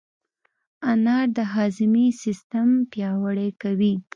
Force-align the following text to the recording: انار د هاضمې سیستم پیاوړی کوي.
انار 0.91 1.25
د 1.37 1.39
هاضمې 1.53 2.07
سیستم 2.23 2.69
پیاوړی 2.91 3.49
کوي. 3.61 3.93